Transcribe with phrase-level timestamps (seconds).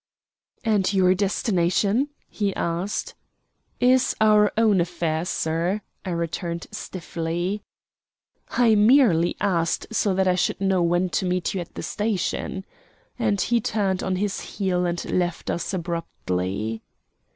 [0.63, 3.13] "And your destination?" he asked.
[3.79, 7.61] "Is our own affair, sir," I returned stiffly.
[8.49, 12.65] "I merely asked so that I should know when to meet you at the station;"
[13.19, 16.81] and he turned on his heel and left us abruptly.